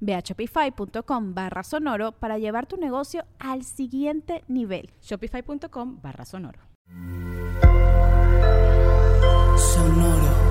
[0.00, 4.90] Ve a shopify.com barra sonoro para llevar tu negocio al siguiente nivel.
[5.02, 6.60] Shopify.com barra sonoro.
[9.56, 10.48] Sonoro.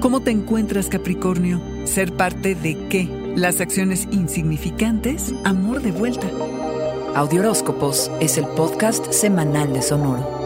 [0.00, 1.60] ¿Cómo te encuentras, Capricornio?
[1.84, 3.08] ¿Ser parte de qué?
[3.34, 5.34] ¿Las acciones insignificantes?
[5.44, 6.28] ¿Amor de vuelta?
[7.14, 10.45] Audioróscopos es el podcast semanal de Sonoro.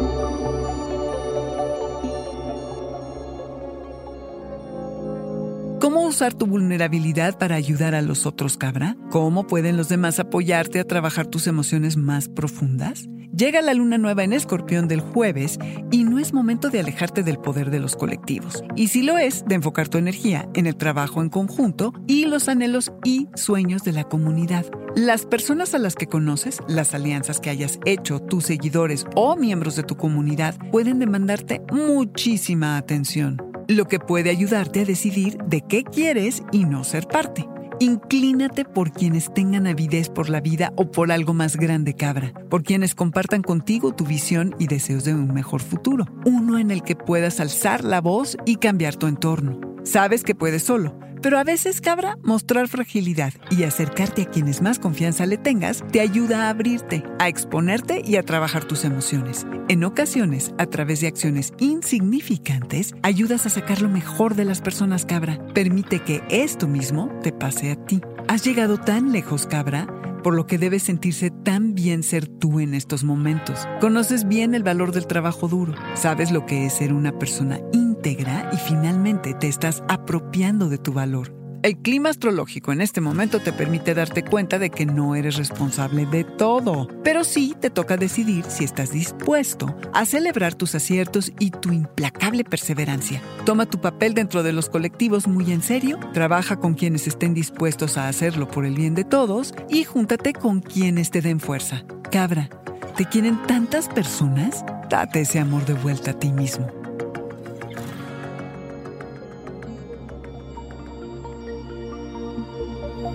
[6.21, 8.95] Usar tu vulnerabilidad para ayudar a los otros, cabra?
[9.11, 13.09] ¿Cómo pueden los demás apoyarte a trabajar tus emociones más profundas?
[13.35, 15.59] Llega la luna nueva en Escorpión del jueves
[15.91, 18.63] y no es momento de alejarte del poder de los colectivos.
[18.77, 22.51] Y si lo es, de enfocar tu energía en el trabajo en conjunto y los
[22.51, 24.67] anhelos y sueños de la comunidad.
[24.95, 29.75] Las personas a las que conoces, las alianzas que hayas hecho, tus seguidores o miembros
[29.75, 35.85] de tu comunidad pueden demandarte muchísima atención lo que puede ayudarte a decidir de qué
[35.85, 37.49] quieres y no ser parte.
[37.79, 42.65] Inclínate por quienes tengan avidez por la vida o por algo más grande, cabra, por
[42.65, 46.97] quienes compartan contigo tu visión y deseos de un mejor futuro, uno en el que
[46.97, 49.61] puedas alzar la voz y cambiar tu entorno.
[49.85, 54.79] Sabes que puedes solo pero a veces, cabra, mostrar fragilidad y acercarte a quienes más
[54.79, 59.47] confianza le tengas te ayuda a abrirte, a exponerte y a trabajar tus emociones.
[59.69, 65.05] En ocasiones, a través de acciones insignificantes, ayudas a sacar lo mejor de las personas,
[65.05, 65.39] cabra.
[65.55, 68.01] Permite que esto mismo te pase a ti.
[68.29, 69.87] Has llegado tan lejos, cabra,
[70.23, 73.67] por lo que debes sentirse tan bien ser tú en estos momentos.
[73.81, 77.61] Conoces bien el valor del trabajo duro, sabes lo que es ser una persona
[78.01, 81.35] íntegra y finalmente te estás apropiando de tu valor.
[81.63, 86.07] El clima astrológico en este momento te permite darte cuenta de que no eres responsable
[86.07, 91.51] de todo, pero sí te toca decidir si estás dispuesto a celebrar tus aciertos y
[91.51, 93.21] tu implacable perseverancia.
[93.45, 97.99] Toma tu papel dentro de los colectivos muy en serio, trabaja con quienes estén dispuestos
[97.99, 101.85] a hacerlo por el bien de todos y júntate con quienes te den fuerza.
[102.11, 102.49] Cabra,
[102.97, 104.65] ¿te quieren tantas personas?
[104.89, 106.80] Date ese amor de vuelta a ti mismo.